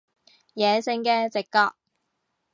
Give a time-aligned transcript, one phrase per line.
[0.55, 1.75] 野性嘅直覺